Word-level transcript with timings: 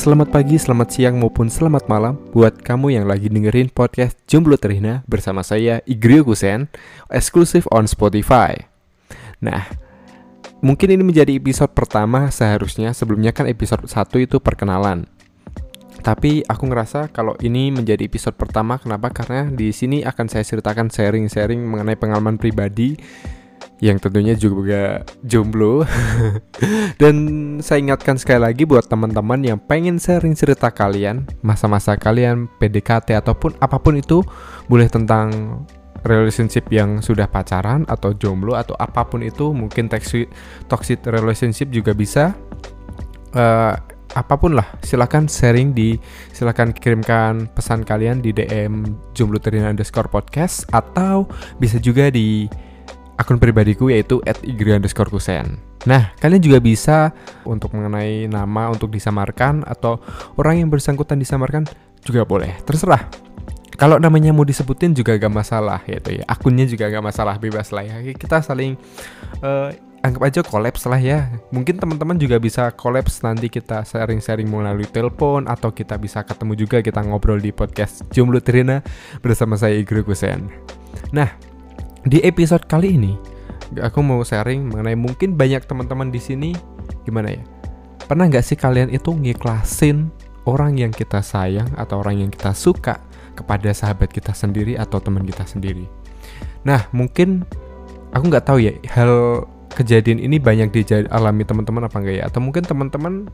Selamat 0.00 0.32
pagi, 0.32 0.56
selamat 0.56 0.88
siang 0.96 1.20
maupun 1.20 1.52
selamat 1.52 1.84
malam 1.84 2.16
buat 2.32 2.64
kamu 2.64 2.96
yang 2.96 3.04
lagi 3.04 3.28
dengerin 3.28 3.68
podcast 3.68 4.16
Jomblo 4.24 4.56
Terhina 4.56 5.04
bersama 5.04 5.44
saya 5.44 5.84
Igrio 5.84 6.24
Kusen, 6.24 6.72
eksklusif 7.12 7.68
on 7.68 7.84
Spotify. 7.84 8.56
Nah, 9.44 9.68
mungkin 10.64 10.96
ini 10.96 11.04
menjadi 11.04 11.36
episode 11.36 11.76
pertama 11.76 12.32
seharusnya 12.32 12.96
sebelumnya 12.96 13.36
kan 13.36 13.44
episode 13.44 13.84
1 13.84 14.24
itu 14.24 14.40
perkenalan. 14.40 15.04
Tapi 16.00 16.48
aku 16.48 16.64
ngerasa 16.64 17.12
kalau 17.12 17.36
ini 17.44 17.68
menjadi 17.68 18.00
episode 18.08 18.40
pertama 18.40 18.80
kenapa? 18.80 19.12
Karena 19.12 19.52
di 19.52 19.68
sini 19.68 20.00
akan 20.00 20.32
saya 20.32 20.48
ceritakan 20.48 20.88
sharing-sharing 20.88 21.60
mengenai 21.60 22.00
pengalaman 22.00 22.40
pribadi 22.40 22.96
yang 23.80 23.96
tentunya 23.96 24.36
juga 24.36 25.02
jomblo. 25.24 25.84
Dan 27.00 27.16
saya 27.64 27.80
ingatkan 27.80 28.20
sekali 28.20 28.44
lagi 28.44 28.68
buat 28.68 28.86
teman-teman 28.86 29.40
yang 29.40 29.58
pengen 29.58 29.96
sharing 29.96 30.36
cerita 30.36 30.68
kalian, 30.68 31.24
masa-masa 31.40 31.96
kalian 31.96 32.46
PDKT 32.60 33.16
ataupun 33.16 33.56
apa 33.58 33.80
pun 33.80 33.96
itu, 33.96 34.20
boleh 34.68 34.86
tentang 34.86 35.60
relationship 36.04 36.68
yang 36.72 37.04
sudah 37.04 37.28
pacaran 37.28 37.84
atau 37.88 38.16
jomblo 38.16 38.56
atau 38.56 38.76
apa 38.76 39.04
pun 39.08 39.20
itu, 39.24 39.52
mungkin 39.52 39.88
toxic 39.88 40.28
toxic 40.68 41.00
relationship 41.08 41.72
juga 41.72 41.96
bisa. 41.96 42.36
Uh, 43.30 43.76
apa 44.18 44.34
pun 44.34 44.58
lah 44.58 44.66
silahkan 44.82 45.30
sharing 45.30 45.70
di 45.70 45.94
silahkan 46.34 46.74
kirimkan 46.74 47.46
pesan 47.54 47.86
kalian 47.86 48.18
di 48.18 48.34
DM 48.34 48.98
jomblo 49.14 49.38
underscore 49.38 50.10
podcast 50.10 50.66
atau 50.74 51.30
bisa 51.62 51.78
juga 51.78 52.10
di 52.10 52.50
akun 53.20 53.36
pribadiku 53.36 53.92
yaitu 53.92 54.24
@igri_kusen. 54.24 55.60
Nah, 55.84 56.16
kalian 56.16 56.40
juga 56.40 56.58
bisa 56.64 57.12
untuk 57.44 57.76
mengenai 57.76 58.24
nama 58.32 58.72
untuk 58.72 58.88
disamarkan 58.88 59.60
atau 59.68 60.00
orang 60.40 60.64
yang 60.64 60.68
bersangkutan 60.72 61.20
disamarkan 61.20 61.68
juga 62.00 62.24
boleh, 62.24 62.56
terserah. 62.64 63.04
Kalau 63.76 63.96
namanya 63.96 64.32
mau 64.32 64.44
disebutin 64.44 64.92
juga 64.92 65.16
gak 65.16 65.32
masalah 65.32 65.80
gitu 65.88 66.20
ya. 66.20 66.24
Akunnya 66.28 66.68
juga 66.68 66.88
gak 66.92 67.00
masalah, 67.00 67.40
bebas 67.40 67.72
lah 67.72 67.80
ya. 67.80 67.96
Kita 68.12 68.44
saling 68.44 68.76
uh, 69.40 69.72
anggap 70.04 70.22
aja 70.28 70.40
kolaps 70.44 70.84
lah 70.84 71.00
ya. 71.00 71.32
Mungkin 71.48 71.80
teman-teman 71.80 72.20
juga 72.20 72.36
bisa 72.36 72.68
kolaps 72.76 73.24
nanti 73.24 73.48
kita 73.48 73.80
sharing-sharing 73.88 74.48
melalui 74.48 74.84
telepon 74.84 75.48
atau 75.48 75.72
kita 75.72 75.96
bisa 75.96 76.20
ketemu 76.24 76.60
juga 76.60 76.84
kita 76.84 77.00
ngobrol 77.04 77.40
di 77.40 77.56
podcast 77.56 78.04
Jomblo 78.12 78.44
Trina 78.44 78.84
bersama 79.24 79.56
saya 79.56 79.80
Igro 79.80 80.04
Kusen. 80.04 80.52
Nah, 81.16 81.49
di 82.04 82.18
episode 82.24 82.64
kali 82.64 82.96
ini, 82.96 83.12
aku 83.78 84.00
mau 84.00 84.24
sharing 84.24 84.72
mengenai 84.72 84.96
mungkin 84.96 85.36
banyak 85.36 85.64
teman-teman 85.68 86.08
di 86.08 86.20
sini 86.20 86.50
gimana 87.04 87.36
ya? 87.36 87.42
Pernah 88.08 88.26
nggak 88.26 88.44
sih 88.44 88.56
kalian 88.58 88.90
itu 88.90 89.12
ngiklasin 89.12 90.10
orang 90.48 90.80
yang 90.80 90.90
kita 90.90 91.20
sayang 91.20 91.68
atau 91.76 92.00
orang 92.00 92.26
yang 92.26 92.30
kita 92.32 92.56
suka 92.56 92.98
kepada 93.36 93.70
sahabat 93.70 94.10
kita 94.10 94.34
sendiri 94.34 94.74
atau 94.80 94.98
teman 94.98 95.22
kita 95.22 95.44
sendiri? 95.44 95.86
Nah, 96.66 96.88
mungkin 96.90 97.44
aku 98.10 98.24
nggak 98.26 98.44
tahu 98.48 98.58
ya 98.64 98.72
hal 98.90 99.44
kejadian 99.70 100.18
ini 100.18 100.42
banyak 100.42 100.74
dialami 100.74 101.46
teman-teman 101.46 101.86
apa 101.86 101.96
enggak 102.02 102.16
ya? 102.18 102.22
Atau 102.26 102.40
mungkin 102.42 102.64
teman-teman 102.66 103.30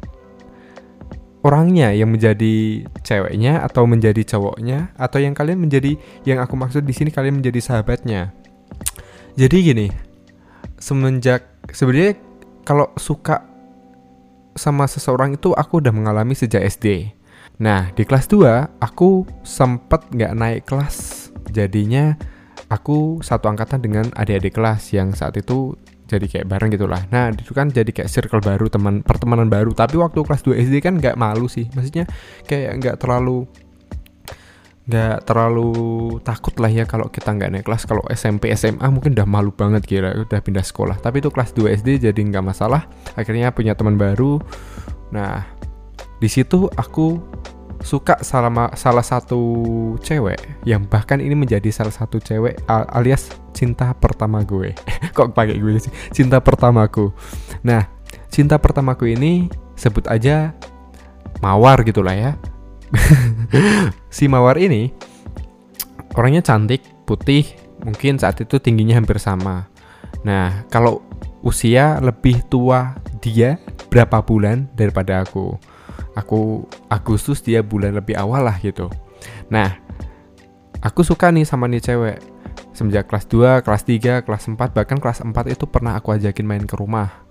orangnya 1.46 1.94
yang 1.94 2.10
menjadi 2.10 2.84
ceweknya 3.06 3.62
atau 3.62 3.86
menjadi 3.86 4.26
cowoknya 4.26 4.90
atau 4.98 5.22
yang 5.22 5.32
kalian 5.32 5.62
menjadi 5.62 5.94
yang 6.26 6.42
aku 6.42 6.58
maksud 6.58 6.82
di 6.82 6.90
sini 6.90 7.14
kalian 7.14 7.38
menjadi 7.38 7.62
sahabatnya. 7.62 8.34
Jadi 9.36 9.56
gini, 9.68 9.86
semenjak 10.80 11.44
sebenarnya 11.68 12.16
kalau 12.64 12.88
suka 12.96 13.44
sama 14.56 14.88
seseorang 14.88 15.36
itu 15.36 15.52
aku 15.52 15.84
udah 15.84 15.92
mengalami 15.92 16.32
sejak 16.32 16.64
SD. 16.64 17.12
Nah, 17.60 17.92
di 17.92 18.08
kelas 18.08 18.32
2 18.32 18.80
aku 18.80 19.28
sempet 19.44 20.08
nggak 20.08 20.32
naik 20.32 20.62
kelas. 20.64 21.28
Jadinya 21.52 22.16
aku 22.72 23.20
satu 23.20 23.52
angkatan 23.52 23.84
dengan 23.84 24.08
adik-adik 24.16 24.56
kelas 24.56 24.96
yang 24.96 25.12
saat 25.12 25.36
itu 25.36 25.76
jadi 26.08 26.24
kayak 26.24 26.48
bareng 26.48 26.72
gitulah. 26.72 27.04
Nah, 27.12 27.28
itu 27.28 27.52
kan 27.52 27.68
jadi 27.68 27.92
kayak 27.92 28.08
circle 28.08 28.40
baru, 28.40 28.72
teman 28.72 29.04
pertemanan 29.04 29.52
baru. 29.52 29.76
Tapi 29.76 30.00
waktu 30.00 30.16
kelas 30.16 30.48
2 30.48 30.64
SD 30.64 30.80
kan 30.80 30.96
nggak 30.96 31.20
malu 31.20 31.44
sih. 31.44 31.68
Maksudnya 31.76 32.08
kayak 32.48 32.72
nggak 32.80 32.96
terlalu 33.04 33.44
nggak 34.86 35.26
terlalu 35.26 35.74
takut 36.22 36.54
lah 36.62 36.70
ya 36.70 36.86
kalau 36.86 37.10
kita 37.10 37.34
nggak 37.34 37.50
naik 37.50 37.64
kelas. 37.66 37.84
Kalau 37.90 38.06
SMP 38.06 38.54
SMA 38.54 38.86
mungkin 38.86 39.18
udah 39.18 39.26
malu 39.26 39.50
banget 39.50 39.82
kira 39.82 40.14
udah 40.14 40.38
pindah 40.38 40.62
sekolah. 40.62 41.02
Tapi 41.02 41.18
itu 41.18 41.30
kelas 41.34 41.50
2 41.58 41.74
SD 41.82 42.06
jadi 42.06 42.20
nggak 42.22 42.44
masalah. 42.46 42.86
Akhirnya 43.18 43.50
punya 43.50 43.74
teman 43.74 43.98
baru. 43.98 44.38
Nah 45.10 45.42
di 46.22 46.28
situ 46.30 46.70
aku 46.78 47.18
suka 47.82 48.18
salah 48.24 48.72
salah 48.72 49.04
satu 49.04 49.42
cewek 50.00 50.64
yang 50.64 50.88
bahkan 50.88 51.20
ini 51.20 51.36
menjadi 51.36 51.68
salah 51.68 51.92
satu 51.92 52.16
cewek 52.22 52.56
alias 52.70 53.34
cinta 53.50 53.90
pertama 53.90 54.46
gue. 54.46 54.70
Kok 55.16 55.34
pakai 55.34 55.58
gue 55.58 55.82
sih? 55.82 55.92
Cinta 56.14 56.38
pertamaku. 56.38 57.10
Nah 57.66 57.90
cinta 58.30 58.54
pertamaku 58.54 59.18
ini 59.18 59.50
sebut 59.74 60.06
aja 60.06 60.54
mawar 61.44 61.84
gitulah 61.84 62.16
ya 62.16 62.32
si 64.16 64.30
Mawar 64.30 64.56
ini 64.58 64.90
orangnya 66.16 66.40
cantik, 66.42 66.82
putih, 67.04 67.44
mungkin 67.84 68.16
saat 68.16 68.40
itu 68.40 68.56
tingginya 68.58 68.96
hampir 68.96 69.20
sama. 69.20 69.68
Nah, 70.24 70.64
kalau 70.72 71.04
usia 71.44 72.00
lebih 72.02 72.42
tua 72.50 72.96
dia 73.20 73.60
berapa 73.92 74.24
bulan 74.24 74.66
daripada 74.74 75.22
aku. 75.22 75.54
Aku 76.16 76.64
Agustus 76.88 77.44
dia 77.44 77.60
bulan 77.60 77.92
lebih 77.92 78.16
awal 78.16 78.48
lah 78.48 78.56
gitu. 78.64 78.88
Nah, 79.52 79.76
aku 80.80 81.04
suka 81.04 81.28
nih 81.28 81.44
sama 81.44 81.68
nih 81.68 81.84
cewek. 81.84 82.18
Semenjak 82.72 83.08
kelas 83.08 83.24
2, 83.28 83.64
kelas 83.64 83.82
3, 83.88 84.24
kelas 84.24 84.44
4, 84.52 84.76
bahkan 84.76 85.00
kelas 85.00 85.24
4 85.24 85.32
itu 85.48 85.64
pernah 85.64 85.96
aku 85.96 86.12
ajakin 86.12 86.44
main 86.44 86.64
ke 86.64 86.76
rumah. 86.76 87.24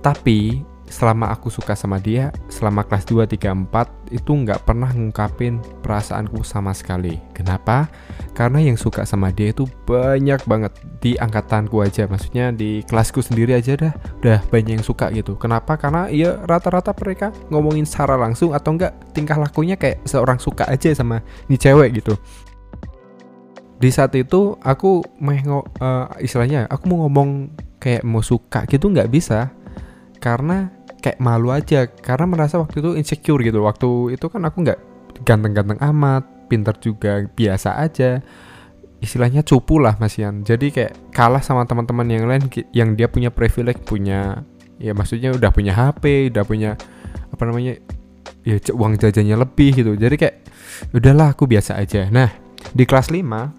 Tapi 0.00 0.64
selama 0.88 1.30
aku 1.30 1.52
suka 1.52 1.76
sama 1.76 2.00
dia 2.00 2.32
selama 2.48 2.84
kelas 2.84 3.04
2, 3.06 3.28
3, 3.28 3.68
4 3.68 4.16
itu 4.16 4.30
nggak 4.32 4.64
pernah 4.64 4.90
ngungkapin 4.92 5.60
perasaanku 5.84 6.40
sama 6.42 6.72
sekali. 6.72 7.20
Kenapa? 7.36 7.88
karena 8.38 8.62
yang 8.62 8.78
suka 8.78 9.02
sama 9.02 9.34
dia 9.34 9.50
itu 9.50 9.66
banyak 9.82 10.38
banget 10.46 10.70
di 11.02 11.18
angkatanku 11.18 11.82
aja. 11.82 12.06
Maksudnya 12.06 12.54
di 12.54 12.86
kelasku 12.86 13.18
sendiri 13.18 13.58
aja 13.58 13.74
dah 13.74 13.90
udah 14.22 14.38
banyak 14.46 14.78
yang 14.78 14.86
suka 14.86 15.10
gitu. 15.10 15.34
Kenapa? 15.34 15.74
karena 15.74 16.06
ya 16.06 16.38
rata-rata 16.46 16.94
mereka 16.94 17.34
ngomongin 17.50 17.82
secara 17.82 18.14
langsung 18.14 18.54
atau 18.54 18.78
enggak 18.78 18.94
tingkah 19.10 19.34
lakunya 19.34 19.74
kayak 19.74 20.06
seorang 20.06 20.38
suka 20.38 20.70
aja 20.70 20.94
sama 20.94 21.18
nih 21.50 21.58
cewek 21.58 21.98
gitu. 21.98 22.14
Di 23.82 23.90
saat 23.90 24.14
itu 24.14 24.54
aku 24.62 25.02
meh 25.18 25.42
uh, 25.42 26.06
istilahnya 26.22 26.70
aku 26.70 26.94
mau 26.94 27.10
ngomong 27.10 27.50
kayak 27.82 28.06
mau 28.06 28.22
suka 28.22 28.70
gitu 28.70 28.86
nggak 28.86 29.10
bisa. 29.10 29.50
Karena 30.22 30.70
kayak 31.08 31.24
malu 31.24 31.48
aja 31.48 31.88
karena 31.88 32.28
merasa 32.28 32.60
waktu 32.60 32.84
itu 32.84 32.90
insecure 33.00 33.40
gitu. 33.40 33.64
Waktu 33.64 34.12
itu 34.12 34.28
kan 34.28 34.44
aku 34.44 34.60
nggak 34.60 34.78
ganteng-ganteng 35.24 35.80
amat 35.80 36.28
pinter 36.52 36.76
juga 36.76 37.24
biasa 37.24 37.80
aja. 37.80 38.20
Istilahnya 39.00 39.40
cupu 39.40 39.80
lah 39.80 39.96
masian 39.96 40.44
jadi 40.44 40.68
kayak 40.68 40.92
kalah 41.16 41.40
sama 41.40 41.64
teman-teman 41.64 42.04
yang 42.12 42.28
lain 42.28 42.44
yang 42.76 42.92
dia 42.92 43.08
punya 43.08 43.32
privilege 43.32 43.80
punya 43.86 44.42
ya 44.76 44.92
maksudnya 44.92 45.32
udah 45.32 45.48
punya 45.54 45.72
HP 45.72 46.34
udah 46.34 46.44
punya 46.44 46.74
apa 47.30 47.42
namanya 47.46 47.78
ya 48.44 48.60
uang 48.74 49.00
jajannya 49.00 49.38
lebih 49.38 49.80
gitu. 49.80 49.96
Jadi 49.96 50.14
kayak 50.20 50.36
udahlah 50.92 51.32
aku 51.32 51.48
biasa 51.48 51.80
aja. 51.80 52.04
Nah 52.12 52.28
di 52.74 52.84
kelas 52.84 53.08
5 53.08 53.57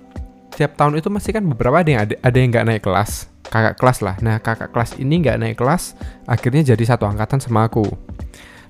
tiap 0.60 0.76
tahun 0.76 1.00
itu 1.00 1.08
masih 1.08 1.32
kan 1.32 1.44
beberapa 1.48 1.80
ada 1.80 1.88
yang 1.88 2.02
ada, 2.04 2.16
ada 2.20 2.36
yang 2.36 2.52
nggak 2.52 2.68
naik 2.68 2.84
kelas 2.84 3.32
kakak 3.50 3.76
kelas 3.82 4.00
lah. 4.06 4.16
Nah, 4.22 4.38
kakak 4.40 4.70
kelas 4.72 4.96
ini 5.02 5.26
nggak 5.26 5.38
naik 5.42 5.58
kelas, 5.58 5.98
akhirnya 6.30 6.62
jadi 6.74 6.84
satu 6.96 7.10
angkatan 7.10 7.42
sama 7.42 7.66
aku. 7.66 7.84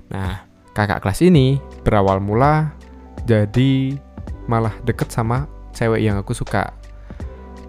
Nah, 0.08 0.48
kakak 0.72 1.04
kelas 1.04 1.20
ini 1.22 1.60
berawal 1.84 2.18
mula 2.18 2.72
jadi 3.28 3.94
malah 4.48 4.72
deket 4.82 5.12
sama 5.12 5.46
cewek 5.76 6.00
yang 6.00 6.16
aku 6.18 6.32
suka. 6.32 6.72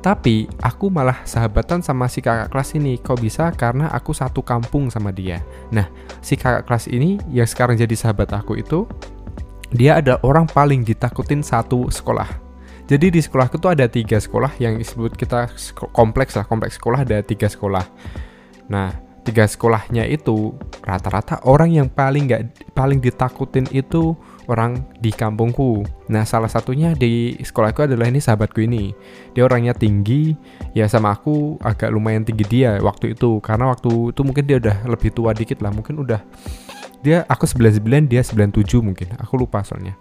Tapi 0.01 0.49
aku 0.65 0.89
malah 0.89 1.21
sahabatan 1.29 1.85
sama 1.85 2.09
si 2.09 2.25
kakak 2.25 2.49
kelas 2.49 2.73
ini. 2.73 2.97
Kok 2.97 3.21
bisa? 3.21 3.53
Karena 3.53 3.93
aku 3.93 4.17
satu 4.17 4.41
kampung 4.41 4.89
sama 4.89 5.13
dia. 5.13 5.45
Nah, 5.69 5.85
si 6.25 6.33
kakak 6.33 6.65
kelas 6.65 6.89
ini 6.89 7.21
yang 7.29 7.45
sekarang 7.45 7.77
jadi 7.77 7.93
sahabat 7.93 8.33
aku 8.33 8.57
itu, 8.57 8.89
dia 9.69 10.01
adalah 10.01 10.17
orang 10.25 10.49
paling 10.49 10.81
ditakutin 10.81 11.45
satu 11.45 11.93
sekolah 11.93 12.50
jadi 12.91 13.07
di 13.07 13.23
sekolahku 13.23 13.55
tuh 13.55 13.71
ada 13.71 13.87
tiga 13.87 14.19
sekolah 14.19 14.59
yang 14.59 14.75
disebut 14.75 15.15
kita 15.15 15.47
kompleks 15.95 16.35
lah, 16.35 16.43
kompleks 16.43 16.75
sekolah 16.75 17.07
ada 17.07 17.23
tiga 17.23 17.47
sekolah. 17.47 17.87
Nah, 18.67 18.91
tiga 19.23 19.47
sekolahnya 19.47 20.03
itu 20.11 20.51
rata-rata 20.83 21.39
orang 21.47 21.71
yang 21.71 21.87
paling 21.87 22.27
nggak 22.27 22.75
paling 22.75 22.99
ditakutin 22.99 23.63
itu 23.71 24.11
orang 24.51 24.83
di 24.99 25.15
kampungku. 25.15 25.87
Nah, 26.11 26.27
salah 26.27 26.51
satunya 26.51 26.91
di 26.91 27.39
sekolahku 27.39 27.87
adalah 27.87 28.11
ini 28.11 28.19
sahabatku 28.19 28.59
ini. 28.59 28.91
Dia 29.31 29.47
orangnya 29.47 29.71
tinggi, 29.71 30.35
ya 30.75 30.91
sama 30.91 31.15
aku 31.15 31.63
agak 31.63 31.95
lumayan 31.95 32.27
tinggi 32.27 32.43
dia 32.43 32.75
waktu 32.83 33.15
itu. 33.15 33.39
Karena 33.39 33.71
waktu 33.71 34.11
itu 34.11 34.21
mungkin 34.27 34.43
dia 34.43 34.59
udah 34.59 34.83
lebih 34.91 35.15
tua 35.15 35.31
dikit 35.31 35.63
lah, 35.63 35.71
mungkin 35.71 36.03
udah 36.03 36.19
dia 37.01 37.25
aku 37.25 37.49
99 37.49 38.05
dia 38.07 38.21
97 38.21 38.77
mungkin 38.79 39.09
aku 39.17 39.33
lupa 39.41 39.65
soalnya 39.65 39.97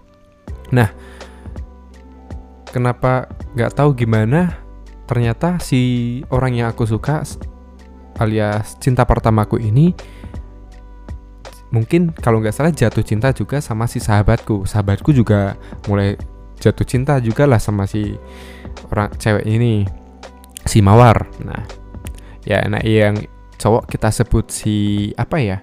nah 0.71 0.93
kenapa 2.71 3.31
nggak 3.55 3.75
tahu 3.75 3.95
gimana 3.95 4.59
ternyata 5.11 5.59
si 5.59 6.23
orang 6.31 6.55
yang 6.55 6.69
aku 6.71 6.87
suka 6.87 7.27
alias 8.21 8.79
cinta 8.79 9.03
pertamaku 9.03 9.59
ini 9.59 9.97
mungkin 11.71 12.11
kalau 12.11 12.43
nggak 12.43 12.55
salah 12.55 12.75
jatuh 12.75 13.03
cinta 13.07 13.31
juga 13.31 13.63
sama 13.63 13.87
si 13.87 14.03
sahabatku. 14.03 14.67
Sahabatku 14.67 15.15
juga 15.15 15.55
mulai 15.87 16.19
jatuh 16.59 16.85
cinta 16.85 17.17
juga 17.23 17.47
lah 17.47 17.63
sama 17.63 17.87
si 17.87 18.19
orang 18.91 19.11
cewek 19.17 19.47
ini 19.47 19.87
si 20.67 20.83
mawar. 20.83 21.31
Nah 21.41 21.63
ya 22.45 22.67
nah 22.67 22.83
yang 22.83 23.17
cowok 23.57 23.87
kita 23.87 24.11
sebut 24.11 24.51
si 24.51 24.77
apa 25.15 25.37
ya 25.39 25.59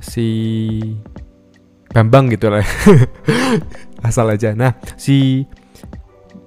si 0.00 0.28
Bambang 1.92 2.28
gitu 2.32 2.52
lah. 2.52 2.64
Asal 4.06 4.32
aja. 4.32 4.52
Nah 4.56 4.76
si 4.96 5.44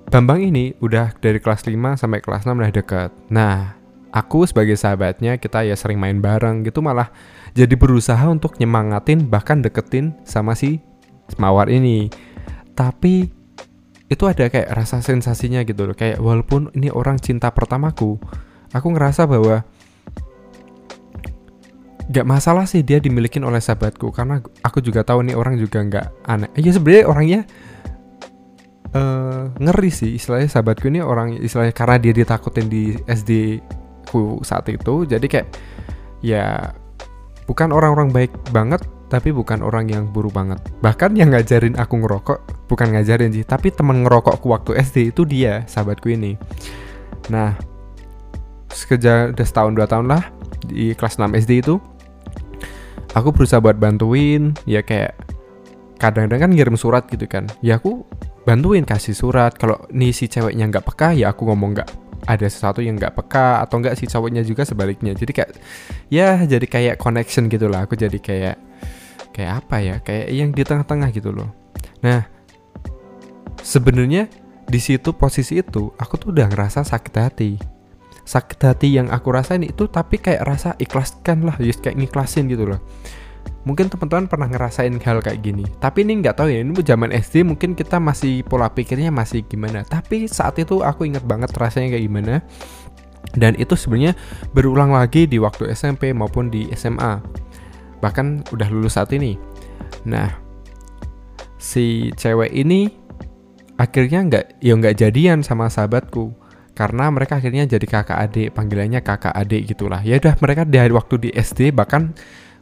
Bambang 0.10 0.42
ini 0.42 0.74
udah 0.82 1.14
dari 1.22 1.38
kelas 1.38 1.70
5 1.70 1.78
sampai 2.02 2.18
kelas 2.18 2.42
6 2.42 2.58
udah 2.58 2.74
deket. 2.74 3.14
Nah, 3.30 3.78
aku 4.10 4.42
sebagai 4.50 4.74
sahabatnya 4.74 5.38
kita 5.38 5.62
ya 5.62 5.78
sering 5.78 6.02
main 6.02 6.18
bareng 6.18 6.66
gitu 6.66 6.82
malah 6.82 7.14
jadi 7.54 7.78
berusaha 7.78 8.26
untuk 8.26 8.58
nyemangatin 8.58 9.30
bahkan 9.30 9.62
deketin 9.62 10.18
sama 10.26 10.58
si 10.58 10.82
Mawar 11.38 11.70
ini. 11.70 12.10
Tapi 12.74 13.30
itu 14.10 14.24
ada 14.26 14.50
kayak 14.50 14.74
rasa 14.74 15.06
sensasinya 15.06 15.62
gitu 15.62 15.86
loh. 15.86 15.94
Kayak 15.94 16.18
walaupun 16.18 16.74
ini 16.74 16.90
orang 16.90 17.22
cinta 17.22 17.54
pertamaku, 17.54 18.18
aku 18.74 18.88
ngerasa 18.90 19.30
bahwa 19.30 19.62
gak 22.10 22.26
masalah 22.26 22.66
sih 22.66 22.82
dia 22.82 22.98
dimilikin 22.98 23.46
oleh 23.46 23.62
sahabatku 23.62 24.10
karena 24.10 24.42
aku 24.66 24.82
juga 24.82 25.06
tahu 25.06 25.22
nih 25.30 25.38
orang 25.38 25.62
juga 25.62 25.86
nggak 25.86 26.26
aneh. 26.26 26.50
Ya 26.58 26.74
sebenarnya 26.74 27.06
orangnya 27.06 27.42
uh, 28.94 29.50
ngeri 29.58 29.92
sih 29.92 30.16
istilahnya 30.18 30.50
sahabatku 30.50 30.90
ini 30.90 31.04
orang 31.04 31.38
istilahnya 31.38 31.74
karena 31.76 31.98
dia 32.02 32.14
ditakutin 32.14 32.68
di 32.70 32.96
SD 33.06 33.62
ku 34.10 34.42
saat 34.42 34.66
itu 34.70 35.06
jadi 35.06 35.26
kayak 35.26 35.48
ya 36.26 36.74
bukan 37.46 37.70
orang-orang 37.74 38.10
baik 38.10 38.34
banget 38.54 38.82
tapi 39.10 39.34
bukan 39.34 39.66
orang 39.66 39.90
yang 39.90 40.06
buruk 40.06 40.38
banget. 40.38 40.62
Bahkan 40.86 41.18
yang 41.18 41.34
ngajarin 41.34 41.74
aku 41.82 41.98
ngerokok 41.98 42.70
bukan 42.70 42.94
ngajarin 42.94 43.34
sih 43.34 43.42
tapi 43.42 43.74
teman 43.74 44.06
ngerokokku 44.06 44.46
waktu 44.46 44.78
SD 44.78 45.10
itu 45.12 45.26
dia 45.26 45.66
sahabatku 45.66 46.14
ini. 46.14 46.38
Nah 47.34 47.58
sekejap 48.70 49.34
udah 49.34 49.48
setahun 49.50 49.74
dua 49.74 49.90
tahun 49.90 50.06
lah 50.14 50.30
di 50.70 50.94
kelas 50.94 51.18
6 51.18 51.26
SD 51.42 51.66
itu 51.66 51.82
aku 53.18 53.34
berusaha 53.34 53.58
buat 53.58 53.82
bantuin 53.82 54.54
ya 54.70 54.86
kayak 54.86 55.18
kadang-kadang 55.98 56.46
kan 56.46 56.52
ngirim 56.54 56.78
surat 56.78 57.10
gitu 57.10 57.26
kan. 57.26 57.50
Ya 57.66 57.82
aku 57.82 58.06
bantuin 58.44 58.84
kasih 58.84 59.16
surat. 59.16 59.56
Kalau 59.56 59.88
nih 59.92 60.12
si 60.16 60.28
ceweknya 60.32 60.68
nggak 60.70 60.86
peka 60.86 61.16
ya 61.16 61.32
aku 61.32 61.48
ngomong 61.50 61.76
nggak 61.76 61.90
ada 62.28 62.48
sesuatu 62.52 62.84
yang 62.84 63.00
nggak 63.00 63.16
peka 63.16 63.64
atau 63.64 63.80
nggak 63.80 63.96
si 63.96 64.06
cowoknya 64.06 64.44
juga 64.44 64.68
sebaliknya. 64.68 65.16
Jadi 65.16 65.32
kayak 65.32 65.52
ya 66.12 66.40
jadi 66.44 66.66
kayak 66.66 66.96
connection 67.00 67.48
gitu 67.48 67.72
lah 67.72 67.88
aku 67.88 67.96
jadi 67.96 68.20
kayak 68.20 68.56
kayak 69.32 69.52
apa 69.66 69.76
ya? 69.80 69.96
Kayak 70.04 70.28
yang 70.32 70.50
di 70.52 70.64
tengah-tengah 70.64 71.10
gitu 71.16 71.32
loh. 71.32 71.50
Nah 72.04 72.28
sebenarnya 73.60 74.28
di 74.70 74.80
situ 74.80 75.16
posisi 75.16 75.60
itu 75.60 75.92
aku 75.98 76.14
tuh 76.20 76.30
udah 76.36 76.48
ngerasa 76.52 76.84
sakit 76.86 77.16
hati. 77.16 77.52
Sakit 78.30 78.62
hati 78.62 78.94
yang 78.94 79.10
aku 79.10 79.34
rasain 79.34 79.66
itu 79.66 79.90
tapi 79.90 80.22
kayak 80.22 80.46
rasa 80.46 80.78
ikhlaskan 80.78 81.50
lah. 81.50 81.58
Just 81.58 81.82
kayak 81.82 81.98
ngiklasin 81.98 82.46
gitu 82.46 82.70
loh 82.70 82.82
mungkin 83.70 83.86
teman-teman 83.86 84.26
pernah 84.26 84.50
ngerasain 84.50 84.98
hal 84.98 85.22
kayak 85.22 85.46
gini. 85.46 85.62
Tapi 85.78 86.02
ini 86.02 86.26
nggak 86.26 86.42
tahu 86.42 86.50
ya 86.50 86.66
ini 86.66 86.74
zaman 86.82 87.14
SD 87.14 87.46
mungkin 87.46 87.78
kita 87.78 88.02
masih 88.02 88.42
pola 88.42 88.66
pikirnya 88.74 89.14
masih 89.14 89.46
gimana. 89.46 89.86
Tapi 89.86 90.26
saat 90.26 90.58
itu 90.58 90.82
aku 90.82 91.06
inget 91.06 91.22
banget 91.30 91.54
rasanya 91.54 91.94
kayak 91.94 92.06
gimana. 92.10 92.36
Dan 93.38 93.54
itu 93.62 93.78
sebenarnya 93.78 94.18
berulang 94.58 94.90
lagi 94.90 95.30
di 95.30 95.38
waktu 95.38 95.70
SMP 95.78 96.10
maupun 96.18 96.50
di 96.50 96.66
SMA 96.74 97.22
bahkan 98.02 98.42
udah 98.50 98.66
lulus 98.74 98.98
saat 98.98 99.14
ini. 99.14 99.38
Nah 100.10 100.34
si 101.62 102.10
cewek 102.18 102.50
ini 102.50 102.90
akhirnya 103.78 104.26
nggak 104.26 104.46
ya 104.66 104.74
nggak 104.74 104.98
jadian 104.98 105.46
sama 105.46 105.70
sahabatku. 105.70 106.34
Karena 106.74 107.12
mereka 107.12 107.38
akhirnya 107.38 107.68
jadi 107.68 107.84
kakak 107.86 108.18
adik 108.18 108.50
panggilannya 108.56 109.04
kakak 109.06 109.36
adik 109.36 109.70
gitulah. 109.70 110.02
Ya 110.02 110.18
udah 110.18 110.34
mereka 110.42 110.64
dari 110.66 110.90
waktu 110.90 111.16
di 111.22 111.30
SD 111.36 111.76
bahkan 111.76 112.18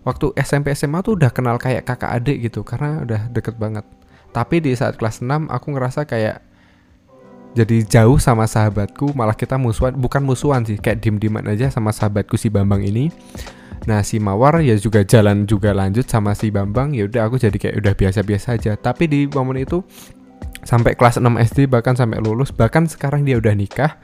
waktu 0.07 0.31
SMP 0.39 0.71
SMA 0.71 1.03
tuh 1.03 1.19
udah 1.19 1.27
kenal 1.35 1.59
kayak 1.59 1.83
kakak 1.83 2.15
adik 2.15 2.47
gitu 2.47 2.63
karena 2.63 3.03
udah 3.03 3.21
deket 3.27 3.59
banget. 3.59 3.83
Tapi 4.31 4.63
di 4.63 4.71
saat 4.71 4.95
kelas 4.95 5.19
6 5.19 5.51
aku 5.51 5.67
ngerasa 5.75 6.07
kayak 6.07 6.39
jadi 7.51 7.83
jauh 7.83 8.15
sama 8.21 8.47
sahabatku 8.47 9.11
malah 9.17 9.35
kita 9.35 9.59
musuhan 9.59 9.91
bukan 9.97 10.23
musuhan 10.23 10.63
sih 10.63 10.79
kayak 10.79 11.03
dim 11.03 11.19
diman 11.19 11.43
aja 11.51 11.67
sama 11.67 11.91
sahabatku 11.91 12.39
si 12.39 12.47
Bambang 12.47 12.87
ini. 12.87 13.11
Nah 13.83 13.99
si 13.99 14.23
Mawar 14.23 14.63
ya 14.63 14.79
juga 14.79 15.03
jalan 15.03 15.43
juga 15.43 15.75
lanjut 15.75 16.07
sama 16.07 16.31
si 16.39 16.55
Bambang 16.55 16.95
ya 16.95 17.03
udah 17.11 17.27
aku 17.27 17.35
jadi 17.35 17.57
kayak 17.59 17.75
udah 17.83 17.93
biasa-biasa 17.99 18.55
aja. 18.55 18.79
Tapi 18.79 19.11
di 19.11 19.19
momen 19.27 19.59
itu 19.59 19.83
sampai 20.63 20.95
kelas 20.95 21.19
6 21.19 21.27
SD 21.51 21.67
bahkan 21.67 21.99
sampai 21.99 22.23
lulus 22.23 22.55
bahkan 22.55 22.87
sekarang 22.87 23.27
dia 23.27 23.35
udah 23.39 23.51
nikah 23.55 23.99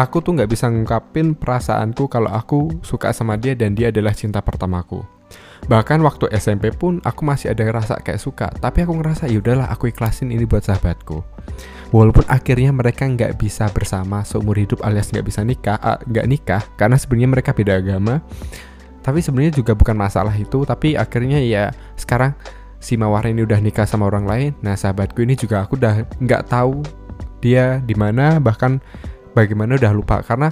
aku 0.00 0.24
tuh 0.24 0.32
nggak 0.32 0.48
bisa 0.48 0.72
ngungkapin 0.72 1.36
perasaanku 1.36 2.08
kalau 2.08 2.32
aku 2.32 2.72
suka 2.80 3.12
sama 3.12 3.36
dia 3.36 3.52
dan 3.52 3.76
dia 3.76 3.92
adalah 3.92 4.16
cinta 4.16 4.40
pertamaku 4.40 5.19
Bahkan 5.70 6.02
waktu 6.02 6.26
SMP 6.34 6.74
pun 6.74 6.98
aku 7.06 7.22
masih 7.22 7.54
ada 7.54 7.62
ngerasa 7.62 8.02
kayak 8.02 8.18
suka, 8.18 8.50
tapi 8.58 8.82
aku 8.82 8.90
ngerasa 8.98 9.30
ya 9.30 9.38
udahlah 9.38 9.70
aku 9.70 9.86
ikhlasin 9.94 10.34
ini 10.34 10.42
buat 10.42 10.66
sahabatku. 10.66 11.22
Walaupun 11.94 12.26
akhirnya 12.26 12.74
mereka 12.74 13.06
nggak 13.06 13.38
bisa 13.38 13.70
bersama 13.70 14.26
seumur 14.26 14.58
hidup 14.58 14.82
alias 14.82 15.14
nggak 15.14 15.22
bisa 15.22 15.46
nikah, 15.46 15.78
nggak 16.10 16.26
uh, 16.26 16.30
nikah 16.30 16.62
karena 16.74 16.98
sebenarnya 16.98 17.30
mereka 17.30 17.50
beda 17.54 17.78
agama. 17.78 18.18
Tapi 18.98 19.22
sebenarnya 19.22 19.62
juga 19.62 19.78
bukan 19.78 19.94
masalah 19.94 20.34
itu, 20.34 20.66
tapi 20.66 20.98
akhirnya 20.98 21.38
ya 21.38 21.70
sekarang 21.94 22.34
si 22.82 22.98
Mawar 22.98 23.30
ini 23.30 23.46
udah 23.46 23.62
nikah 23.62 23.86
sama 23.86 24.10
orang 24.10 24.26
lain. 24.26 24.50
Nah 24.66 24.74
sahabatku 24.74 25.22
ini 25.22 25.38
juga 25.38 25.62
aku 25.62 25.78
udah 25.78 26.02
nggak 26.18 26.50
tahu 26.50 26.82
dia 27.38 27.78
di 27.86 27.94
mana 27.94 28.42
bahkan 28.42 28.82
bagaimana 29.38 29.78
udah 29.78 29.92
lupa 29.94 30.18
karena 30.26 30.50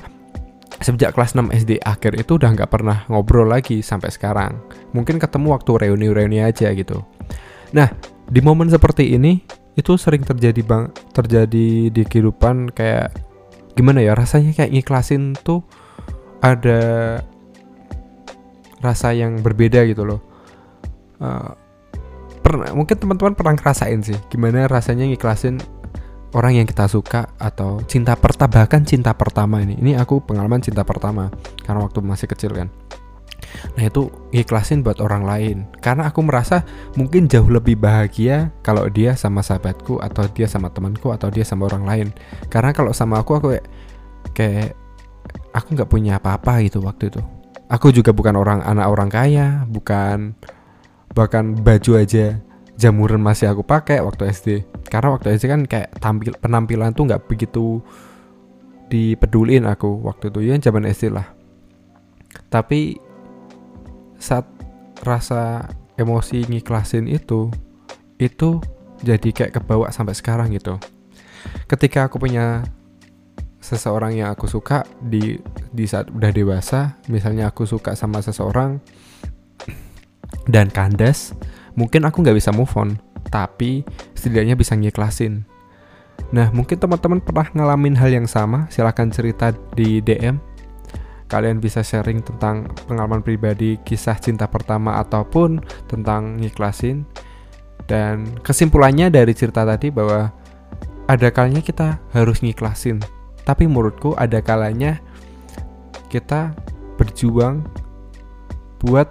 sejak 0.79 1.15
kelas 1.15 1.35
6 1.35 1.51
SD 1.51 1.83
akhir 1.83 2.14
itu 2.14 2.38
udah 2.38 2.55
nggak 2.55 2.71
pernah 2.71 3.02
ngobrol 3.11 3.50
lagi 3.50 3.83
sampai 3.83 4.14
sekarang. 4.14 4.62
Mungkin 4.95 5.19
ketemu 5.19 5.59
waktu 5.59 5.71
reuni-reuni 5.87 6.38
aja 6.43 6.71
gitu. 6.71 7.02
Nah, 7.75 7.91
di 8.31 8.41
momen 8.41 8.71
seperti 8.71 9.14
ini 9.14 9.43
itu 9.75 9.95
sering 9.95 10.26
terjadi 10.26 10.59
bang 10.67 10.91
terjadi 11.14 11.91
di 11.91 12.02
kehidupan 12.02 12.75
kayak 12.75 13.14
gimana 13.79 14.02
ya 14.02 14.19
rasanya 14.19 14.50
kayak 14.50 14.75
ngiklasin 14.75 15.38
tuh 15.38 15.62
ada 16.43 17.23
rasa 18.83 19.14
yang 19.14 19.43
berbeda 19.43 19.87
gitu 19.87 20.07
loh. 20.07 20.21
Uh, 21.19 21.50
pernah 22.49 22.71
mungkin 22.73 22.97
teman-teman 22.97 23.35
pernah 23.35 23.55
ngerasain 23.59 24.00
sih 24.00 24.19
gimana 24.31 24.71
rasanya 24.71 25.05
ngiklasin 25.11 25.59
orang 26.37 26.61
yang 26.61 26.66
kita 26.68 26.85
suka 26.90 27.32
atau 27.40 27.80
cinta 27.88 28.12
pertama 28.18 28.64
bahkan 28.64 28.82
cinta 28.85 29.14
pertama 29.16 29.64
ini. 29.64 29.78
Ini 29.80 29.97
aku 30.00 30.20
pengalaman 30.25 30.61
cinta 30.61 30.85
pertama 30.85 31.32
karena 31.64 31.85
waktu 31.85 31.99
masih 32.04 32.28
kecil 32.28 32.52
kan. 32.52 32.68
Nah 33.78 33.88
itu 33.88 34.12
ikhlasin 34.35 34.85
buat 34.85 35.00
orang 35.00 35.25
lain. 35.25 35.56
Karena 35.80 36.11
aku 36.11 36.20
merasa 36.20 36.66
mungkin 36.99 37.30
jauh 37.30 37.49
lebih 37.49 37.80
bahagia 37.80 38.52
kalau 38.61 38.85
dia 38.92 39.16
sama 39.16 39.40
sahabatku 39.40 40.02
atau 40.02 40.28
dia 40.28 40.50
sama 40.50 40.68
temanku 40.68 41.14
atau 41.14 41.32
dia 41.32 41.47
sama 41.47 41.70
orang 41.70 41.85
lain. 41.87 42.08
Karena 42.52 42.76
kalau 42.76 42.92
sama 42.92 43.23
aku 43.23 43.38
aku 43.38 43.47
kayak 43.56 43.66
kayak 44.37 44.70
aku 45.56 45.75
nggak 45.78 45.90
punya 45.90 46.20
apa-apa 46.20 46.61
gitu 46.66 46.85
waktu 46.85 47.08
itu. 47.08 47.23
Aku 47.68 47.92
juga 47.92 48.16
bukan 48.16 48.37
orang 48.37 48.64
anak 48.64 48.87
orang 48.88 49.11
kaya 49.12 49.64
bukan 49.68 50.32
bahkan 51.12 51.56
baju 51.56 52.00
aja 52.00 52.40
jamuran 52.78 53.18
masih 53.18 53.50
aku 53.50 53.66
pakai 53.66 53.99
waktu 53.99 54.30
SD 54.30 54.49
karena 54.87 55.11
waktu 55.18 55.35
SD 55.35 55.44
kan 55.50 55.62
kayak 55.66 55.99
tampil 55.99 56.32
penampilan 56.38 56.94
tuh 56.94 57.11
nggak 57.11 57.26
begitu 57.26 57.82
dipedulin 58.88 59.68
aku 59.68 60.00
waktu 60.06 60.32
itu. 60.32 60.38
Ya 60.49 60.56
zaman 60.56 60.88
SD 60.88 61.12
lah. 61.12 61.28
Tapi 62.49 62.97
saat 64.16 64.49
rasa 65.04 65.68
emosi 66.00 66.49
ngiklasin 66.49 67.06
itu 67.06 67.52
itu 68.18 68.58
jadi 69.04 69.28
kayak 69.30 69.61
kebawa 69.61 69.92
sampai 69.92 70.16
sekarang 70.16 70.50
gitu. 70.56 70.80
Ketika 71.70 72.08
aku 72.08 72.18
punya 72.18 72.66
seseorang 73.62 74.16
yang 74.16 74.32
aku 74.32 74.49
suka 74.49 74.88
di 75.02 75.37
di 75.70 75.85
saat 75.85 76.08
udah 76.08 76.32
dewasa 76.32 76.97
misalnya 77.12 77.52
aku 77.52 77.68
suka 77.68 77.92
sama 77.92 78.25
seseorang 78.25 78.80
dan 80.49 80.73
kandas 80.73 81.37
mungkin 81.78 82.02
aku 82.02 82.26
nggak 82.26 82.35
bisa 82.35 82.50
move 82.50 82.75
on 82.75 82.99
tapi 83.30 83.87
setidaknya 84.18 84.58
bisa 84.58 84.75
ngiklasin 84.75 85.47
nah 86.35 86.50
mungkin 86.50 86.82
teman-teman 86.82 87.23
pernah 87.23 87.47
ngalamin 87.54 87.94
hal 87.94 88.11
yang 88.11 88.26
sama 88.26 88.66
silahkan 88.75 89.06
cerita 89.14 89.54
di 89.78 90.02
DM 90.02 90.42
kalian 91.28 91.61
bisa 91.61 91.85
sharing 91.85 92.25
tentang 92.25 92.73
pengalaman 92.88 93.20
pribadi, 93.20 93.76
kisah 93.85 94.16
cinta 94.16 94.49
pertama 94.49 94.97
ataupun 94.99 95.61
tentang 95.87 96.40
ngiklasin. 96.40 97.04
Dan 97.85 98.40
kesimpulannya 98.40 99.12
dari 99.12 99.32
cerita 99.37 99.64
tadi 99.64 99.92
bahwa 99.92 100.32
ada 101.08 101.28
kalanya 101.28 101.61
kita 101.61 102.00
harus 102.16 102.40
ngiklasin. 102.40 103.00
Tapi 103.44 103.64
menurutku 103.68 104.12
ada 104.16 104.40
kalanya 104.44 105.00
kita 106.12 106.52
berjuang 106.97 107.64
buat 108.80 109.08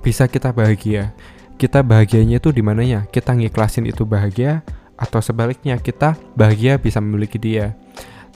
bisa 0.00 0.28
kita 0.28 0.52
bahagia. 0.52 1.12
Kita 1.60 1.84
bahagianya 1.84 2.40
itu 2.40 2.56
di 2.56 2.64
mananya? 2.64 3.04
Kita 3.12 3.36
ngiklasin 3.36 3.84
itu 3.84 4.08
bahagia 4.08 4.64
atau 4.96 5.20
sebaliknya 5.20 5.76
kita 5.76 6.16
bahagia 6.32 6.80
bisa 6.80 7.04
memiliki 7.04 7.36
dia. 7.36 7.76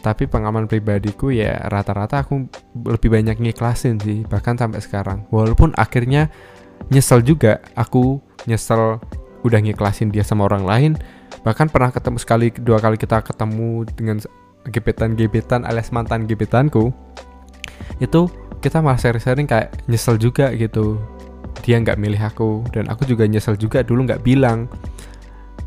Tapi 0.05 0.29
pengalaman 0.29 0.69
pribadiku 0.69 1.33
ya 1.33 1.57
rata-rata 1.73 2.21
aku 2.21 2.45
lebih 2.85 3.09
banyak 3.09 3.41
ngiklasin 3.41 3.97
sih 4.05 4.29
bahkan 4.29 4.61
sampai 4.61 4.85
sekarang. 4.85 5.25
Walaupun 5.33 5.73
akhirnya 5.81 6.29
nyesel 6.93 7.25
juga 7.25 7.65
aku 7.73 8.21
nyesel 8.45 9.01
udah 9.41 9.61
ngiklasin 9.65 10.13
dia 10.13 10.21
sama 10.21 10.45
orang 10.45 10.69
lain. 10.69 10.93
Bahkan 11.49 11.73
pernah 11.73 11.89
ketemu 11.97 12.21
sekali 12.21 12.53
dua 12.53 12.77
kali 12.77 13.01
kita 13.01 13.25
ketemu 13.25 13.89
dengan 13.97 14.21
gebetan-gebetan 14.69 15.65
alias 15.65 15.89
mantan 15.97 16.29
gebetanku 16.29 16.93
itu 18.01 18.29
kita 18.61 18.81
malah 18.81 18.97
sering-sering 18.97 19.49
kayak 19.49 19.73
nyesel 19.89 20.17
juga 20.17 20.53
gitu 20.57 20.97
dia 21.65 21.81
nggak 21.81 21.97
milih 21.97 22.21
aku. 22.21 22.69
Dan 22.69 22.93
aku 22.93 23.09
juga 23.09 23.25
nyesel 23.25 23.57
juga 23.57 23.81
dulu 23.81 24.05
nggak 24.05 24.21
bilang. 24.21 24.69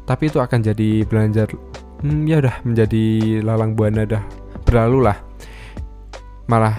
Tapi 0.05 0.29
itu 0.29 0.37
akan 0.39 0.61
jadi 0.63 1.03
belajar 1.03 1.49
hmm, 2.05 2.29
ya 2.29 2.39
udah 2.39 2.55
menjadi 2.63 3.03
lalang 3.41 3.73
buana 3.73 4.05
dah. 4.05 4.21
Berlalu 4.63 5.09
lah. 5.09 5.17
Malah 6.47 6.77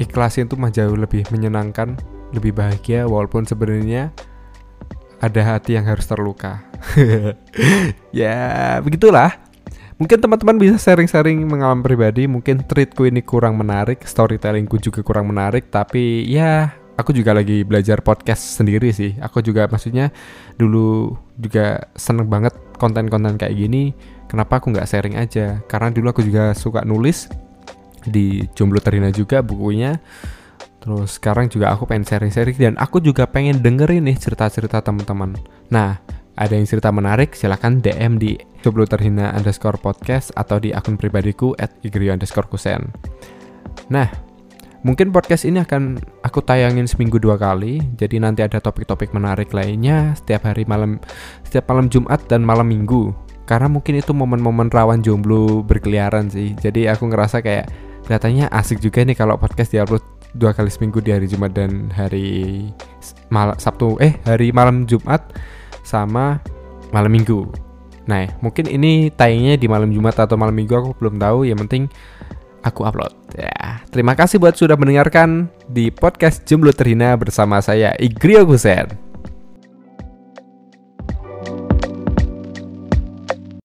ikhlasin 0.00 0.48
tuh 0.48 0.56
mah 0.56 0.72
jauh 0.72 0.96
lebih 0.96 1.28
menyenangkan 1.28 1.94
lebih 2.34 2.56
bahagia 2.56 3.06
walaupun 3.06 3.46
sebenarnya 3.46 4.10
ada 5.20 5.40
hati 5.44 5.76
yang 5.76 5.84
harus 5.86 6.08
terluka. 6.08 6.64
Ya 8.12 8.80
begitulah. 8.80 9.36
Mungkin 9.96 10.20
teman-teman 10.20 10.56
bisa 10.60 10.76
sharing-sharing 10.76 11.40
mengalami 11.44 11.80
pribadi. 11.84 12.28
Mungkin 12.28 12.68
treatku 12.68 13.08
ini 13.08 13.24
kurang 13.24 13.56
menarik 13.56 14.04
storytellingku 14.04 14.76
juga 14.80 15.00
kurang 15.00 15.32
menarik 15.32 15.72
tapi 15.72 16.24
ya 16.28 16.76
aku 16.96 17.12
juga 17.12 17.36
lagi 17.36 17.62
belajar 17.62 18.00
podcast 18.00 18.56
sendiri 18.56 18.90
sih. 18.90 19.14
Aku 19.20 19.44
juga 19.44 19.68
maksudnya 19.68 20.10
dulu 20.56 21.14
juga 21.36 21.92
seneng 21.94 22.26
banget 22.26 22.56
konten-konten 22.80 23.36
kayak 23.36 23.54
gini. 23.56 23.92
Kenapa 24.26 24.58
aku 24.58 24.74
nggak 24.74 24.88
sharing 24.88 25.16
aja? 25.20 25.62
Karena 25.70 25.92
dulu 25.92 26.10
aku 26.10 26.24
juga 26.24 26.56
suka 26.56 26.82
nulis 26.82 27.30
di 28.08 28.42
Jomblo 28.56 28.82
Terina 28.82 29.12
juga 29.12 29.44
bukunya. 29.44 30.00
Terus 30.82 31.18
sekarang 31.18 31.50
juga 31.50 31.74
aku 31.74 31.86
pengen 31.86 32.06
sharing-sharing 32.06 32.56
dan 32.58 32.74
aku 32.78 33.02
juga 33.02 33.26
pengen 33.26 33.58
dengerin 33.58 34.06
nih 34.06 34.18
cerita-cerita 34.18 34.82
teman-teman. 34.82 35.34
Nah, 35.66 35.98
ada 36.36 36.54
yang 36.54 36.68
cerita 36.68 36.94
menarik, 36.94 37.34
silahkan 37.34 37.82
DM 37.82 38.22
di 38.22 38.38
Jomblo 38.62 38.86
Terhina 38.86 39.34
underscore 39.34 39.82
podcast 39.82 40.30
atau 40.38 40.62
di 40.62 40.70
akun 40.70 40.94
pribadiku 40.94 41.56
at. 41.58 41.74
Nah, 43.90 44.08
Mungkin 44.86 45.10
podcast 45.10 45.42
ini 45.42 45.58
akan 45.58 45.98
aku 46.22 46.46
tayangin 46.46 46.86
seminggu 46.86 47.18
dua 47.18 47.34
kali, 47.34 47.82
jadi 47.98 48.22
nanti 48.22 48.46
ada 48.46 48.62
topik-topik 48.62 49.10
menarik 49.10 49.50
lainnya 49.50 50.14
setiap 50.14 50.46
hari 50.46 50.62
malam, 50.62 51.02
setiap 51.42 51.66
malam 51.74 51.90
Jumat 51.90 52.22
dan 52.30 52.46
malam 52.46 52.70
Minggu. 52.70 53.10
Karena 53.50 53.66
mungkin 53.66 53.98
itu 53.98 54.14
momen-momen 54.14 54.70
rawan 54.70 55.02
jomblo 55.02 55.66
berkeliaran 55.66 56.30
sih. 56.30 56.54
Jadi 56.54 56.86
aku 56.86 57.10
ngerasa 57.10 57.42
kayak 57.42 57.66
kelihatannya 58.06 58.46
asik 58.54 58.78
juga 58.78 59.02
nih 59.02 59.18
kalau 59.18 59.34
podcast 59.34 59.74
diupload 59.74 60.06
dua 60.38 60.54
kali 60.54 60.70
seminggu 60.70 61.02
di 61.02 61.10
hari 61.10 61.26
Jumat 61.26 61.50
dan 61.50 61.90
hari 61.90 62.70
mal 63.26 63.58
Sabtu 63.58 63.98
eh 63.98 64.14
hari 64.22 64.54
malam 64.54 64.86
Jumat 64.86 65.34
sama 65.82 66.38
malam 66.94 67.10
Minggu. 67.10 67.50
Nah, 68.06 68.30
mungkin 68.38 68.70
ini 68.70 69.10
tayangnya 69.10 69.58
di 69.58 69.66
malam 69.66 69.90
Jumat 69.90 70.14
atau 70.14 70.38
malam 70.38 70.54
Minggu 70.54 70.78
aku 70.78 70.90
belum 71.02 71.18
tahu. 71.18 71.42
Yang 71.42 71.58
penting 71.66 71.82
aku 72.64 72.86
upload. 72.86 73.12
Ya, 73.36 73.84
terima 73.92 74.16
kasih 74.16 74.40
buat 74.40 74.56
sudah 74.56 74.78
mendengarkan 74.78 75.52
di 75.68 75.92
podcast 75.92 76.44
Jomblo 76.48 76.72
Terhina 76.72 77.12
bersama 77.18 77.60
saya 77.60 77.92
Igrio 78.00 78.46
Gusen. 78.48 79.05